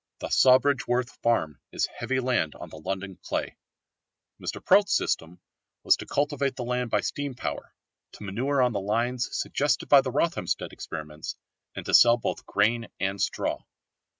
The 0.17 0.29
Sawbridgeworth 0.29 1.11
farm 1.21 1.59
is 1.71 1.85
heavy 1.85 2.19
land 2.19 2.55
on 2.55 2.69
the 2.71 2.79
London 2.79 3.19
clay. 3.21 3.55
Mr 4.43 4.59
Prout's 4.65 4.95
system 4.97 5.39
was 5.83 5.95
to 5.97 6.07
cultivate 6.07 6.55
the 6.55 6.63
land 6.63 6.89
by 6.89 7.01
steam 7.01 7.35
power, 7.35 7.71
to 8.13 8.23
manure 8.23 8.63
on 8.63 8.71
the 8.73 8.81
lines 8.81 9.29
suggested 9.31 9.89
by 9.89 10.01
the 10.01 10.11
Rothamsted 10.11 10.73
experiments, 10.73 11.35
and 11.75 11.85
to 11.85 11.93
sell 11.93 12.17
both 12.17 12.47
grain 12.47 12.87
and 12.99 13.21
straw. 13.21 13.61